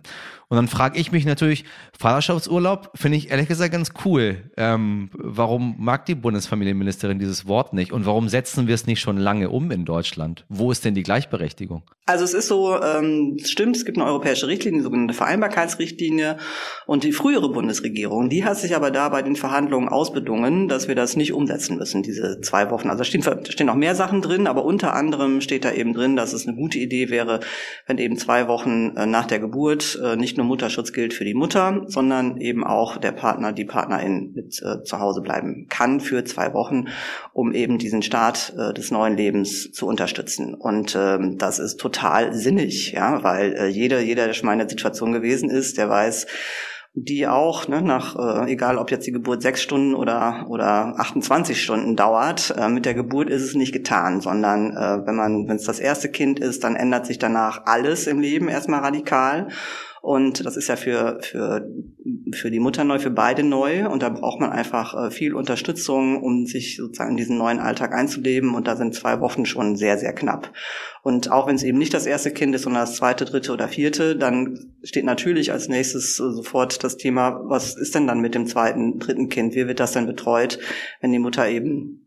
[0.51, 1.63] Und dann frage ich mich natürlich,
[1.97, 4.51] Vaterschaftsurlaub finde ich ehrlich gesagt ganz cool.
[4.57, 7.93] Ähm, warum mag die Bundesfamilienministerin dieses Wort nicht?
[7.93, 10.45] Und warum setzen wir es nicht schon lange um in Deutschland?
[10.49, 11.83] Wo ist denn die Gleichberechtigung?
[12.05, 16.35] Also es ist so, ähm, stimmt, es gibt eine europäische Richtlinie, die sogenannte Vereinbarkeitsrichtlinie.
[16.85, 20.95] Und die frühere Bundesregierung, die hat sich aber da bei den Verhandlungen ausbedungen, dass wir
[20.95, 22.89] das nicht umsetzen müssen, diese zwei Wochen.
[22.89, 25.93] Also da stehen, da stehen noch mehr Sachen drin, aber unter anderem steht da eben
[25.93, 27.39] drin, dass es eine gute Idee wäre,
[27.87, 31.33] wenn eben zwei Wochen äh, nach der Geburt äh, nicht nur Mutterschutz gilt für die
[31.33, 36.23] Mutter, sondern eben auch der Partner, die Partnerin mit äh, zu Hause bleiben kann für
[36.23, 36.87] zwei Wochen,
[37.33, 40.53] um eben diesen Start äh, des neuen Lebens zu unterstützen.
[40.53, 44.59] Und ähm, das ist total sinnig, ja, weil äh, jeder, jeder, der schon mal in
[44.59, 46.27] der Situation gewesen ist, der weiß,
[46.93, 51.61] die auch, ne, nach, äh, egal ob jetzt die Geburt sechs Stunden oder, oder 28
[51.61, 55.55] Stunden dauert, äh, mit der Geburt ist es nicht getan, sondern äh, wenn man, wenn
[55.55, 59.47] es das erste Kind ist, dann ändert sich danach alles im Leben erstmal radikal.
[60.01, 61.65] Und das ist ja für, für,
[62.33, 63.87] für die Mutter neu, für beide neu.
[63.89, 67.93] Und da braucht man einfach äh, viel Unterstützung, um sich sozusagen in diesen neuen Alltag
[67.93, 68.55] einzuleben.
[68.55, 70.51] Und da sind zwei Wochen schon sehr, sehr knapp.
[71.03, 73.67] Und auch wenn es eben nicht das erste Kind ist, sondern das zweite, dritte oder
[73.67, 78.35] vierte, dann steht natürlich als nächstes äh, sofort das Thema, was ist denn dann mit
[78.35, 79.55] dem zweiten, dritten Kind?
[79.55, 80.59] Wie wird das denn betreut,
[81.01, 82.00] wenn die Mutter eben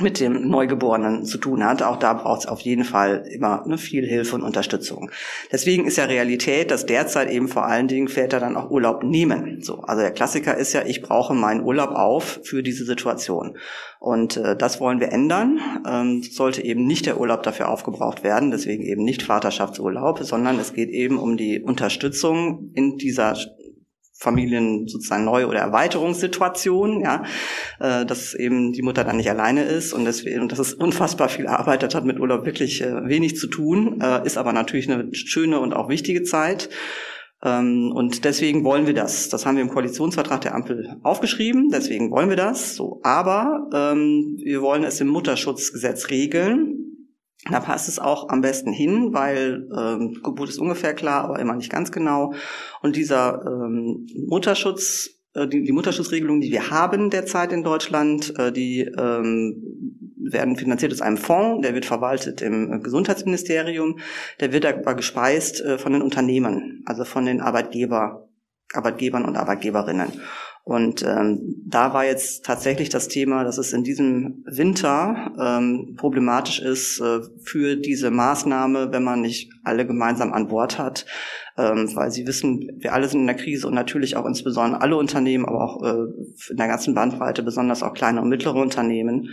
[0.00, 1.82] mit dem Neugeborenen zu tun hat.
[1.82, 5.10] Auch da braucht es auf jeden Fall immer ne, viel Hilfe und Unterstützung.
[5.50, 9.62] Deswegen ist ja Realität, dass derzeit eben vor allen Dingen Väter dann auch Urlaub nehmen.
[9.62, 13.56] So, also der Klassiker ist ja, ich brauche meinen Urlaub auf für diese Situation.
[13.98, 15.60] Und äh, das wollen wir ändern.
[15.88, 20.74] Ähm, sollte eben nicht der Urlaub dafür aufgebraucht werden, deswegen eben nicht Vaterschaftsurlaub, sondern es
[20.74, 23.36] geht eben um die Unterstützung in dieser
[24.18, 27.24] Familien sozusagen Neu- oder Erweiterungssituation, ja,
[27.80, 31.28] äh, dass eben die Mutter dann nicht alleine ist und deswegen, und dass es unfassbar
[31.28, 34.90] viel Arbeit hat, hat mit Urlaub wirklich äh, wenig zu tun, äh, ist aber natürlich
[34.90, 36.70] eine schöne und auch wichtige Zeit.
[37.44, 39.28] Ähm, und deswegen wollen wir das.
[39.28, 41.68] Das haben wir im Koalitionsvertrag der Ampel aufgeschrieben.
[41.70, 42.74] Deswegen wollen wir das.
[42.74, 46.75] So, aber ähm, wir wollen es im Mutterschutzgesetz regeln.
[47.50, 51.54] Da passt es auch am besten hin, weil ähm, Geburt ist ungefähr klar, aber immer
[51.54, 52.34] nicht ganz genau.
[52.82, 58.50] Und dieser ähm, Mutterschutz äh, die, die Mutterschutzregelungen, die wir haben derzeit in Deutschland, äh,
[58.50, 59.62] die ähm,
[60.18, 63.98] werden finanziert aus einem Fonds, der wird verwaltet im Gesundheitsministerium,
[64.40, 68.28] der wird aber gespeist äh, von den Unternehmen, also von den Arbeitgeber,
[68.72, 70.20] Arbeitgebern und Arbeitgeberinnen.
[70.68, 76.58] Und ähm, da war jetzt tatsächlich das Thema, dass es in diesem Winter ähm, problematisch
[76.58, 81.06] ist äh, für diese Maßnahme, wenn man nicht alle gemeinsam an Bord hat,
[81.56, 84.96] ähm, weil Sie wissen, wir alle sind in der Krise und natürlich auch insbesondere alle
[84.96, 89.28] Unternehmen, aber auch äh, in der ganzen Bandbreite, besonders auch kleine und mittlere Unternehmen.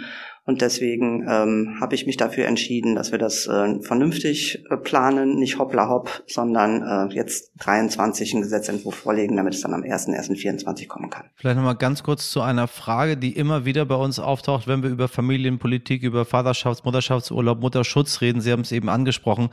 [0.45, 5.39] Und deswegen ähm, habe ich mich dafür entschieden, dass wir das äh, vernünftig äh, planen,
[5.39, 10.87] nicht hoppla hopp, sondern äh, jetzt 23 einen Gesetzentwurf vorlegen, damit es dann am 1.1.24
[10.87, 11.29] kommen kann.
[11.35, 14.89] Vielleicht nochmal ganz kurz zu einer Frage, die immer wieder bei uns auftaucht, wenn wir
[14.89, 18.41] über Familienpolitik, über Vaterschafts-, Mutterschaftsurlaub, Mutterschutz reden.
[18.41, 19.49] Sie haben es eben angesprochen.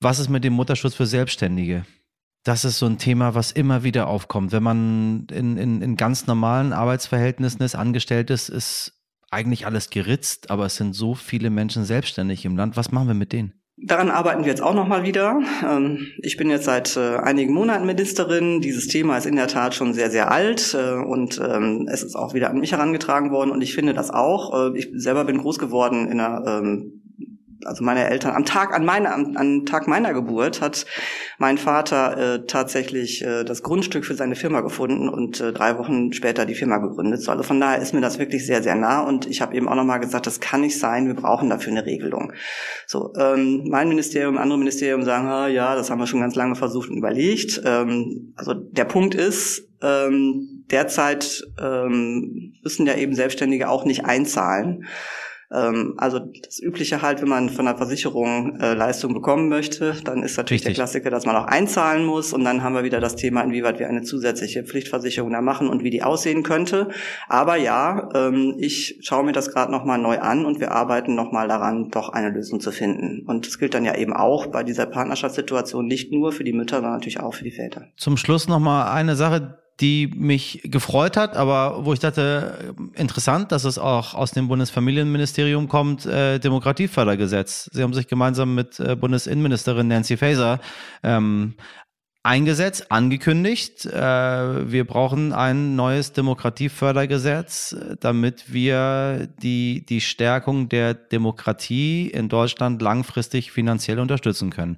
[0.00, 1.84] Was ist mit dem Mutterschutz für Selbstständige?
[2.42, 4.50] Das ist so ein Thema, was immer wieder aufkommt.
[4.50, 8.99] Wenn man in, in, in ganz normalen Arbeitsverhältnissen ist, angestellt ist, ist
[9.30, 12.76] eigentlich alles geritzt, aber es sind so viele Menschen selbstständig im Land.
[12.76, 13.54] Was machen wir mit denen?
[13.82, 15.40] Daran arbeiten wir jetzt auch nochmal wieder.
[15.66, 18.60] Ähm, ich bin jetzt seit äh, einigen Monaten Ministerin.
[18.60, 22.14] Dieses Thema ist in der Tat schon sehr, sehr alt äh, und ähm, es ist
[22.14, 24.74] auch wieder an mich herangetragen worden und ich finde das auch.
[24.74, 26.99] Äh, ich selber bin groß geworden in einer ähm,
[27.64, 30.86] also meine Eltern, am Tag, an meiner, am, am Tag meiner Geburt hat
[31.38, 36.12] mein Vater äh, tatsächlich äh, das Grundstück für seine Firma gefunden und äh, drei Wochen
[36.12, 37.22] später die Firma gegründet.
[37.22, 39.68] So, also von daher ist mir das wirklich sehr, sehr nah und ich habe eben
[39.68, 42.32] auch nochmal gesagt, das kann nicht sein, wir brauchen dafür eine Regelung.
[42.86, 46.54] So, ähm, mein Ministerium, andere Ministerium sagen, ah, ja, das haben wir schon ganz lange
[46.54, 47.60] versucht und überlegt.
[47.64, 54.86] Ähm, also der Punkt ist, ähm, derzeit ähm, müssen ja eben Selbstständige auch nicht einzahlen.
[55.52, 60.22] Ähm, also das Übliche halt, wenn man von der Versicherung äh, Leistung bekommen möchte, dann
[60.22, 60.76] ist natürlich Richtig.
[60.76, 62.32] der Klassiker, dass man auch einzahlen muss.
[62.32, 65.82] Und dann haben wir wieder das Thema, inwieweit wir eine zusätzliche Pflichtversicherung da machen und
[65.82, 66.88] wie die aussehen könnte.
[67.28, 71.48] Aber ja, ähm, ich schaue mir das gerade nochmal neu an und wir arbeiten nochmal
[71.48, 73.26] daran, doch eine Lösung zu finden.
[73.26, 76.76] Und das gilt dann ja eben auch bei dieser Partnerschaftssituation nicht nur für die Mütter,
[76.76, 77.86] sondern natürlich auch für die Väter.
[77.96, 83.64] Zum Schluss nochmal eine Sache, die mich gefreut hat, aber wo ich dachte, interessant, dass
[83.64, 87.70] es auch aus dem Bundesfamilienministerium kommt, äh, Demokratiefördergesetz.
[87.72, 90.60] Sie haben sich gemeinsam mit äh, Bundesinnenministerin Nancy Faeser
[91.02, 91.54] ähm,
[92.22, 93.86] eingesetzt, angekündigt.
[93.86, 102.82] Äh, wir brauchen ein neues Demokratiefördergesetz, damit wir die, die Stärkung der Demokratie in Deutschland
[102.82, 104.76] langfristig finanziell unterstützen können.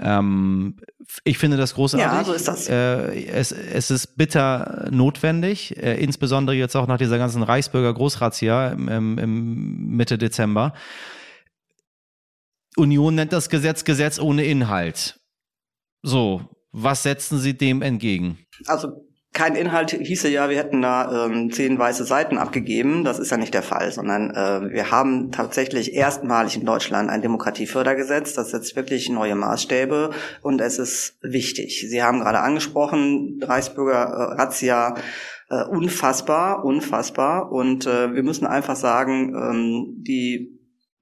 [0.00, 0.76] Ähm,
[1.22, 2.06] ich finde das großartig.
[2.06, 2.68] Ja, so ist das.
[2.68, 8.68] Äh, es, es ist bitter notwendig, äh, insbesondere jetzt auch nach dieser ganzen Reichsbürger Großrazzia
[8.68, 10.74] im, im, im Mitte Dezember.
[12.76, 15.20] Union nennt das Gesetz Gesetz ohne Inhalt.
[16.02, 18.38] So, was setzen Sie dem entgegen?
[18.66, 23.04] Also kein Inhalt hieße ja, wir hätten da ähm, zehn weiße Seiten abgegeben.
[23.04, 27.22] Das ist ja nicht der Fall, sondern äh, wir haben tatsächlich erstmalig in Deutschland ein
[27.22, 28.34] Demokratiefördergesetz.
[28.34, 30.10] Das setzt wirklich neue Maßstäbe
[30.42, 31.86] und es ist wichtig.
[31.88, 34.96] Sie haben gerade angesprochen, Reichsbürger äh, Razzia,
[35.48, 37.52] äh, unfassbar, unfassbar.
[37.52, 40.59] Und äh, wir müssen einfach sagen, ähm, die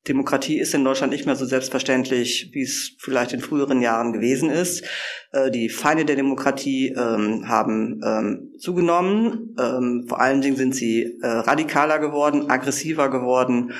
[0.09, 4.51] Demokratie ist in Deutschland nicht mehr so selbstverständlich, wie es vielleicht in früheren Jahren gewesen
[4.51, 4.85] ist.
[5.33, 9.55] Äh, die Feinde der Demokratie ähm, haben ähm, zugenommen.
[9.59, 13.73] Ähm, vor allen Dingen sind sie äh, radikaler geworden, aggressiver geworden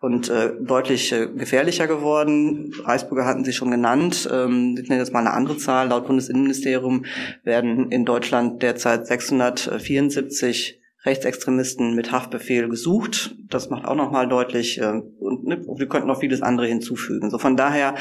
[0.00, 2.72] und äh, deutlich äh, gefährlicher geworden.
[2.84, 4.28] Reichsbürger hatten Sie schon genannt.
[4.32, 5.88] Ähm, ich nenne jetzt mal eine andere Zahl.
[5.88, 7.04] Laut Bundesinnenministerium
[7.44, 13.36] werden in Deutschland derzeit 674 Rechtsextremisten mit Haftbefehl gesucht.
[13.48, 17.30] Das macht auch nochmal deutlich, äh, und ne, wir könnten noch vieles andere hinzufügen.
[17.30, 17.94] So von daher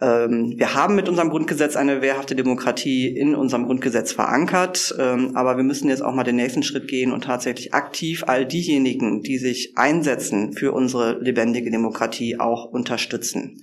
[0.00, 5.56] ähm, wir haben mit unserem Grundgesetz eine wehrhafte Demokratie in unserem Grundgesetz verankert, ähm, aber
[5.56, 9.38] wir müssen jetzt auch mal den nächsten Schritt gehen und tatsächlich aktiv all diejenigen, die
[9.38, 13.62] sich einsetzen für unsere lebendige Demokratie, auch unterstützen.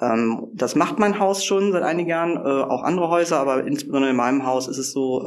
[0.00, 4.10] Ähm, das macht mein Haus schon seit einigen Jahren, äh, auch andere Häuser, aber insbesondere
[4.10, 5.26] in meinem Haus ist es so,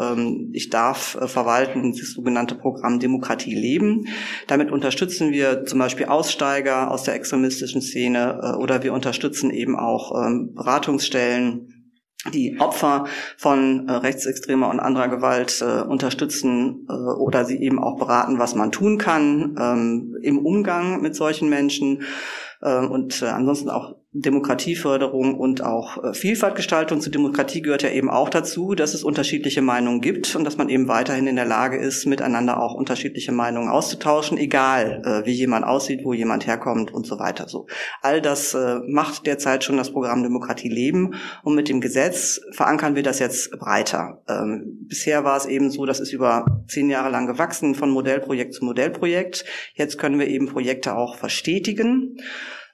[0.52, 4.08] ich darf äh, verwalten das sogenannte Programm Demokratie leben.
[4.48, 9.78] Damit unterstützen wir zum Beispiel Aussteiger aus der extremistischen Szene äh, oder wir unterstützen eben
[9.78, 10.14] auch
[10.54, 11.74] Beratungsstellen,
[12.32, 13.06] die Opfer
[13.38, 18.56] von äh, rechtsextremer und anderer Gewalt äh, unterstützen äh, oder sie eben auch beraten, was
[18.56, 22.04] man tun kann ähm, im Umgang mit solchen Menschen.
[22.62, 27.02] Ähm, und äh, ansonsten auch Demokratieförderung und auch äh, Vielfaltgestaltung.
[27.02, 30.69] Zu Demokratie gehört ja eben auch dazu, dass es unterschiedliche Meinungen gibt und dass man
[30.69, 35.65] eben weiterhin in der Lage ist, miteinander auch unterschiedliche Meinungen auszutauschen, egal äh, wie jemand
[35.65, 37.49] aussieht, wo jemand herkommt und so weiter.
[37.49, 37.65] So
[38.02, 42.95] all das äh, macht derzeit schon das Programm Demokratie leben und mit dem Gesetz verankern
[42.95, 44.21] wir das jetzt breiter.
[44.30, 48.54] Ähm, bisher war es eben so, das ist über zehn Jahre lang gewachsen von Modellprojekt
[48.54, 49.43] zu Modellprojekt.
[49.73, 52.17] Jetzt können wir eben Projekte auch verstetigen.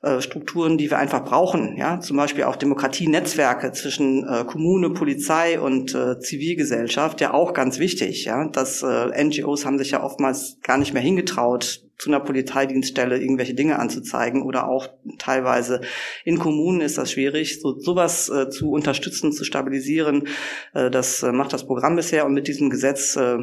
[0.01, 1.75] Äh, Strukturen, die wir einfach brauchen.
[1.75, 7.79] Ja, zum Beispiel auch Demokratienetzwerke zwischen äh, Kommune, Polizei und äh, Zivilgesellschaft, ja auch ganz
[7.79, 8.23] wichtig.
[8.23, 13.19] Ja, dass äh, NGOs haben sich ja oftmals gar nicht mehr hingetraut, zu einer Polizeidienststelle
[13.19, 15.81] irgendwelche Dinge anzuzeigen oder auch teilweise
[16.23, 20.29] in Kommunen ist das schwierig, so sowas äh, zu unterstützen, zu stabilisieren.
[20.73, 23.37] Äh, das äh, macht das Programm bisher und mit diesem Gesetz äh,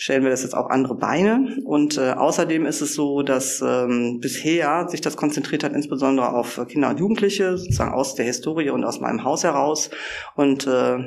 [0.00, 1.58] stellen wir das jetzt auch andere Beine.
[1.62, 6.58] Und äh, außerdem ist es so, dass ähm, bisher sich das konzentriert hat, insbesondere auf
[6.68, 9.90] Kinder und Jugendliche, sozusagen aus der Historie und aus meinem Haus heraus.
[10.36, 11.00] Und äh,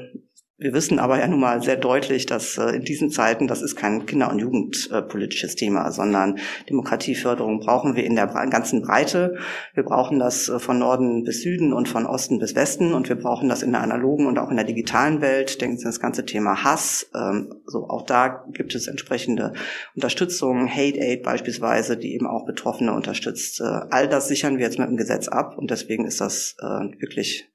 [0.64, 3.76] wir wissen aber ja nun mal sehr deutlich, dass äh, in diesen Zeiten, das ist
[3.76, 9.36] kein Kinder- und Jugendpolitisches Thema, sondern Demokratieförderung brauchen wir in der ganzen Breite.
[9.74, 13.18] Wir brauchen das äh, von Norden bis Süden und von Osten bis Westen und wir
[13.18, 15.60] brauchen das in der analogen und auch in der digitalen Welt.
[15.60, 17.10] Denken Sie an das ganze Thema Hass.
[17.14, 19.52] Ähm, so auch da gibt es entsprechende
[19.96, 23.60] Unterstützung, Hate Aid beispielsweise, die eben auch Betroffene unterstützt.
[23.60, 26.56] Äh, all das sichern wir jetzt mit dem Gesetz ab und deswegen ist das
[27.00, 27.50] wirklich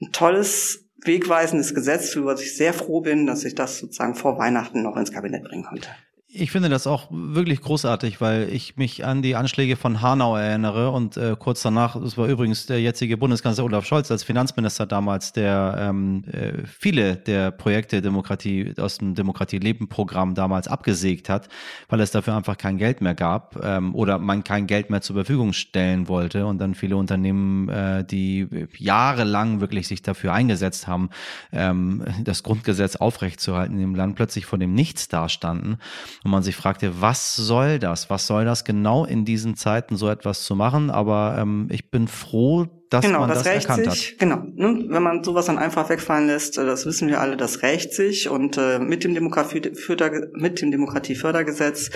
[0.00, 4.38] ein tolles wegweisendes Gesetz, für was ich sehr froh bin, dass ich das sozusagen vor
[4.38, 5.88] Weihnachten noch ins Kabinett bringen konnte.
[6.34, 10.90] Ich finde das auch wirklich großartig, weil ich mich an die Anschläge von Hanau erinnere
[10.90, 15.34] und äh, kurz danach, das war übrigens der jetzige Bundeskanzler Olaf Scholz als Finanzminister damals,
[15.34, 21.50] der ähm, äh, viele der Projekte Demokratie aus dem Demokratie-Leben-Programm damals abgesägt hat,
[21.90, 25.16] weil es dafür einfach kein Geld mehr gab ähm, oder man kein Geld mehr zur
[25.16, 31.10] Verfügung stellen wollte und dann viele Unternehmen, äh, die jahrelang wirklich sich dafür eingesetzt haben,
[31.52, 35.76] ähm, das Grundgesetz aufrechtzuerhalten in dem Land, plötzlich vor dem Nichts dastanden
[36.24, 38.10] und man sich fragte, was soll das?
[38.10, 40.90] Was soll das genau in diesen Zeiten so etwas zu machen?
[40.90, 44.18] Aber ähm, ich bin froh, dass genau, man das, das erkannt sich, hat.
[44.18, 44.84] Genau, ne?
[44.88, 48.28] wenn man sowas dann einfach wegfallen lässt, äh, das wissen wir alle, das rächt sich.
[48.28, 51.90] Und äh, mit, dem mit dem Demokratiefördergesetz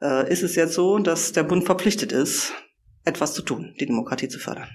[0.00, 2.54] äh, ist es jetzt so, dass der Bund verpflichtet ist,
[3.04, 4.68] etwas zu tun, die Demokratie zu fördern.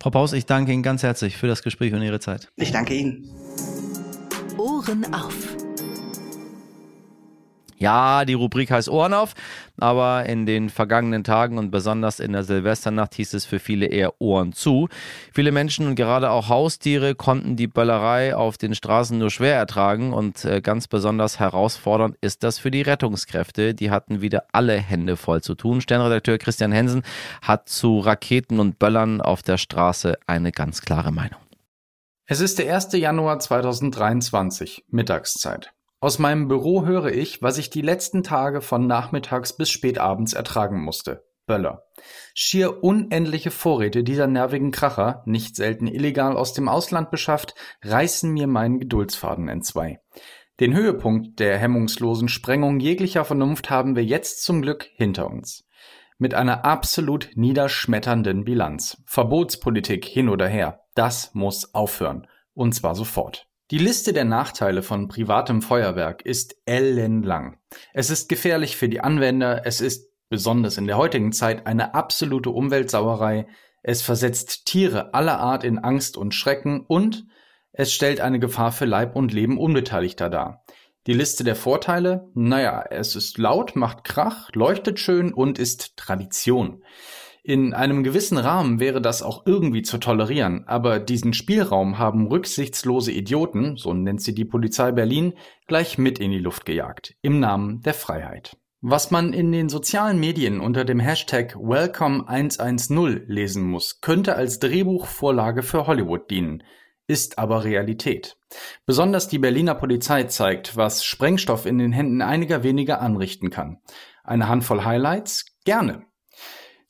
[0.00, 2.48] Frau Paus, ich danke Ihnen ganz herzlich für das Gespräch und Ihre Zeit.
[2.56, 3.30] Ich danke Ihnen.
[4.58, 5.34] Ohren auf.
[7.82, 9.34] Ja, die Rubrik heißt Ohren auf,
[9.76, 14.20] aber in den vergangenen Tagen und besonders in der Silvesternacht hieß es für viele eher
[14.20, 14.88] Ohren zu.
[15.34, 20.12] Viele Menschen und gerade auch Haustiere konnten die Böllerei auf den Straßen nur schwer ertragen
[20.12, 23.74] und äh, ganz besonders herausfordernd ist das für die Rettungskräfte.
[23.74, 25.80] Die hatten wieder alle Hände voll zu tun.
[25.80, 27.02] Sternredakteur Christian Hensen
[27.42, 31.40] hat zu Raketen und Böllern auf der Straße eine ganz klare Meinung.
[32.26, 32.92] Es ist der 1.
[32.92, 35.72] Januar 2023, Mittagszeit.
[36.02, 40.82] Aus meinem Büro höre ich, was ich die letzten Tage von nachmittags bis spätabends ertragen
[40.82, 41.22] musste.
[41.46, 41.84] Böller.
[42.34, 48.48] Schier unendliche Vorräte dieser nervigen Kracher, nicht selten illegal aus dem Ausland beschafft, reißen mir
[48.48, 50.00] meinen Geduldsfaden entzwei.
[50.58, 55.68] Den Höhepunkt der hemmungslosen Sprengung jeglicher Vernunft haben wir jetzt zum Glück hinter uns.
[56.18, 59.00] Mit einer absolut niederschmetternden Bilanz.
[59.06, 60.80] Verbotspolitik hin oder her.
[60.96, 62.26] Das muss aufhören.
[62.54, 63.46] Und zwar sofort.
[63.70, 67.58] Die Liste der Nachteile von privatem Feuerwerk ist ellenlang.
[67.94, 72.50] Es ist gefährlich für die Anwender, es ist besonders in der heutigen Zeit eine absolute
[72.50, 73.46] Umweltsauerei,
[73.82, 77.26] es versetzt Tiere aller Art in Angst und Schrecken und
[77.72, 80.64] es stellt eine Gefahr für Leib und Leben Unbeteiligter dar.
[81.06, 82.30] Die Liste der Vorteile?
[82.34, 86.84] Naja, es ist laut, macht Krach, leuchtet schön und ist Tradition.
[87.44, 93.10] In einem gewissen Rahmen wäre das auch irgendwie zu tolerieren, aber diesen Spielraum haben rücksichtslose
[93.10, 95.34] Idioten, so nennt sie die Polizei Berlin,
[95.66, 98.56] gleich mit in die Luft gejagt, im Namen der Freiheit.
[98.80, 105.64] Was man in den sozialen Medien unter dem Hashtag Welcome110 lesen muss, könnte als Drehbuchvorlage
[105.64, 106.62] für Hollywood dienen,
[107.08, 108.36] ist aber Realität.
[108.86, 113.78] Besonders die Berliner Polizei zeigt, was Sprengstoff in den Händen einiger weniger anrichten kann.
[114.22, 115.46] Eine Handvoll Highlights?
[115.64, 116.06] Gerne.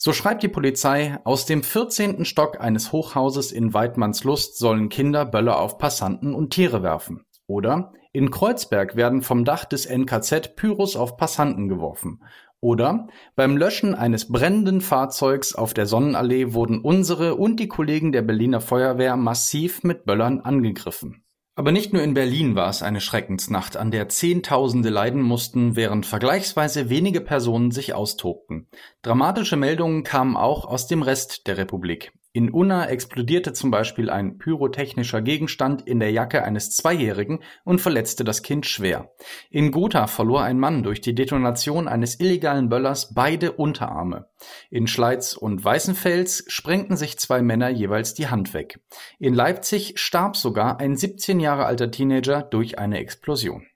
[0.04, 2.24] So schreibt die Polizei, aus dem 14.
[2.24, 7.24] Stock eines Hochhauses in Weidmannslust sollen Kinder Böller auf Passanten und Tiere werfen.
[7.46, 12.24] Oder in Kreuzberg werden vom Dach des NKZ Pyros auf Passanten geworfen.
[12.58, 18.22] Oder beim Löschen eines brennenden Fahrzeugs auf der Sonnenallee wurden unsere und die Kollegen der
[18.22, 21.21] Berliner Feuerwehr massiv mit Böllern angegriffen.
[21.54, 26.06] Aber nicht nur in Berlin war es eine Schreckensnacht, an der Zehntausende leiden mussten, während
[26.06, 28.68] vergleichsweise wenige Personen sich austobten.
[29.02, 32.12] Dramatische Meldungen kamen auch aus dem Rest der Republik.
[32.34, 38.24] In Unna explodierte zum Beispiel ein pyrotechnischer Gegenstand in der Jacke eines Zweijährigen und verletzte
[38.24, 39.12] das Kind schwer.
[39.50, 44.30] In Gotha verlor ein Mann durch die Detonation eines illegalen Böllers beide Unterarme.
[44.70, 48.80] In Schleiz und Weißenfels sprengten sich zwei Männer jeweils die Hand weg.
[49.18, 53.66] In Leipzig starb sogar ein 17 Jahre alter Teenager durch eine Explosion.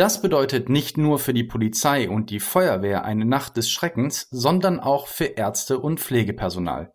[0.00, 4.80] Das bedeutet nicht nur für die Polizei und die Feuerwehr eine Nacht des Schreckens, sondern
[4.80, 6.90] auch für Ärzte und Pflegepersonal.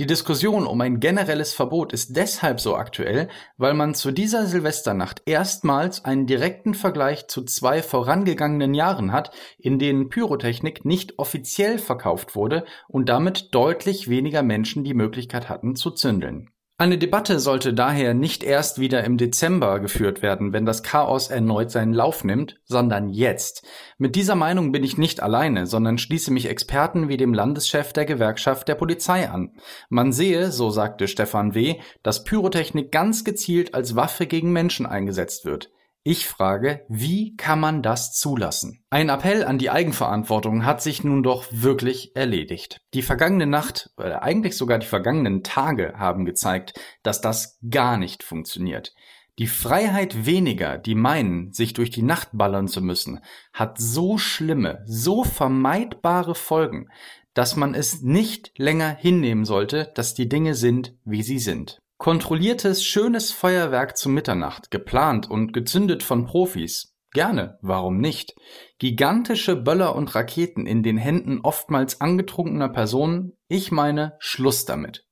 [0.00, 3.28] Die Diskussion um ein generelles Verbot ist deshalb so aktuell,
[3.58, 9.30] weil man zu dieser Silvesternacht erstmals einen direkten Vergleich zu zwei vorangegangenen Jahren hat,
[9.60, 15.76] in denen Pyrotechnik nicht offiziell verkauft wurde und damit deutlich weniger Menschen die Möglichkeit hatten
[15.76, 16.50] zu zündeln.
[16.80, 21.72] Eine Debatte sollte daher nicht erst wieder im Dezember geführt werden, wenn das Chaos erneut
[21.72, 23.66] seinen Lauf nimmt, sondern jetzt.
[23.98, 28.04] Mit dieser Meinung bin ich nicht alleine, sondern schließe mich Experten wie dem Landeschef der
[28.04, 29.56] Gewerkschaft der Polizei an.
[29.88, 35.44] Man sehe, so sagte Stefan W., dass Pyrotechnik ganz gezielt als Waffe gegen Menschen eingesetzt
[35.44, 35.72] wird.
[36.10, 38.82] Ich frage, wie kann man das zulassen?
[38.88, 42.80] Ein Appell an die Eigenverantwortung hat sich nun doch wirklich erledigt.
[42.94, 48.22] Die vergangene Nacht, oder eigentlich sogar die vergangenen Tage haben gezeigt, dass das gar nicht
[48.22, 48.94] funktioniert.
[49.38, 53.20] Die Freiheit weniger, die meinen, sich durch die Nacht ballern zu müssen,
[53.52, 56.88] hat so schlimme, so vermeidbare Folgen,
[57.34, 61.82] dass man es nicht länger hinnehmen sollte, dass die Dinge sind, wie sie sind.
[61.98, 66.94] Kontrolliertes, schönes Feuerwerk zu Mitternacht, geplant und gezündet von Profis.
[67.12, 68.36] Gerne, warum nicht?
[68.78, 75.06] Gigantische Böller und Raketen in den Händen oftmals angetrunkener Personen, ich meine, Schluss damit.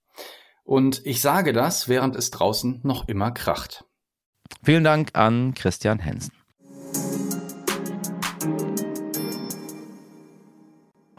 [0.63, 3.85] Und ich sage das, während es draußen noch immer kracht.
[4.63, 6.33] Vielen Dank an Christian Hensen.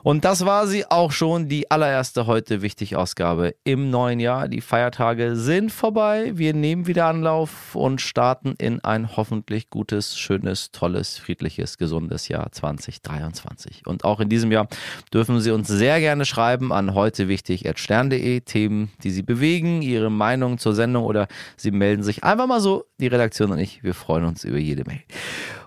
[0.07, 4.47] Und das war sie auch schon, die allererste heute wichtig Ausgabe im neuen Jahr.
[4.47, 6.31] Die Feiertage sind vorbei.
[6.33, 12.49] Wir nehmen wieder Anlauf und starten in ein hoffentlich gutes, schönes, tolles, friedliches, gesundes Jahr
[12.53, 13.85] 2023.
[13.85, 14.69] Und auch in diesem Jahr
[15.13, 17.65] dürfen Sie uns sehr gerne schreiben an heute wichtig
[18.45, 21.27] Themen, die Sie bewegen, Ihre Meinung zur Sendung oder
[21.57, 23.83] Sie melden sich einfach mal so, die Redaktion und ich.
[23.83, 25.01] Wir freuen uns über jede Mail.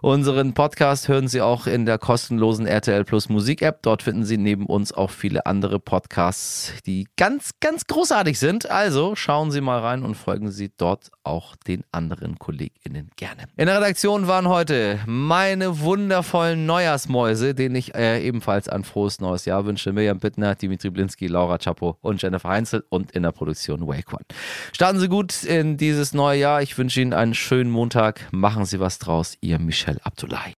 [0.03, 3.83] Unseren Podcast hören Sie auch in der kostenlosen RTL Plus Musik App.
[3.83, 8.71] Dort finden Sie neben uns auch viele andere Podcasts, die ganz, ganz großartig sind.
[8.71, 13.47] Also schauen Sie mal rein und folgen Sie dort auch den anderen KollegInnen gerne.
[13.57, 19.47] In der Redaktion waren heute meine wundervollen Neujahrsmäuse, denen ich äh, ebenfalls ein frohes neues
[19.47, 19.93] Jahr wünsche.
[19.93, 24.25] Mirjam Bittner, Dimitri Blinski, Laura Chapo und Jennifer Heinzel und in der Produktion Wake One.
[24.73, 26.63] Starten Sie gut in dieses neue Jahr.
[26.63, 28.29] Ich wünsche Ihnen einen schönen Montag.
[28.31, 29.37] Machen Sie was draus.
[29.41, 30.55] Ihr Michel Abdullahi.